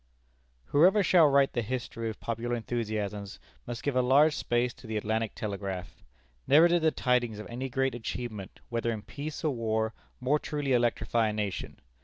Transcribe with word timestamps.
Whoever 0.69 1.03
shall 1.03 1.27
write 1.27 1.53
the 1.53 1.61
history 1.61 2.09
of 2.09 2.19
popular 2.19 2.55
enthusiasms, 2.55 3.37
must 3.67 3.83
give 3.83 3.95
a 3.95 4.01
large 4.01 4.35
space 4.35 4.73
to 4.73 4.87
the 4.87 4.97
Atlantic 4.97 5.35
Telegraph. 5.35 6.03
Never 6.47 6.67
did 6.67 6.81
the 6.81 6.89
tidings 6.89 7.37
of 7.37 7.45
any 7.45 7.69
great 7.69 7.93
achievement 7.93 8.61
whether 8.69 8.91
in 8.91 9.03
peace 9.03 9.43
or 9.43 9.53
war 9.53 9.93
more 10.19 10.39
truly 10.39 10.73
electrify 10.73 11.27
a 11.27 11.33
nation. 11.33 11.79